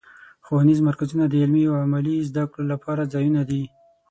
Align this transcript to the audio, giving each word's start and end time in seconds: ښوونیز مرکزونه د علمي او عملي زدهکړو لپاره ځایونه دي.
ښوونیز 0.45 0.79
مرکزونه 0.87 1.25
د 1.27 1.33
علمي 1.41 1.63
او 1.69 1.75
عملي 1.85 2.17
زدهکړو 2.29 2.63
لپاره 2.73 3.09
ځایونه 3.13 3.41
دي. 3.49 3.63